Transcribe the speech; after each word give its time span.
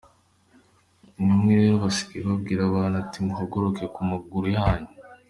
Bamwe 1.27 1.51
rero 1.59 1.75
basigaye 1.83 2.23
babwira 2.29 2.61
abantu 2.65 2.95
bati: 2.97 3.17
“Muhaguruke 3.25 3.83
ku 3.93 3.99
maguru 4.09 4.47
yanyu…”. 4.57 4.89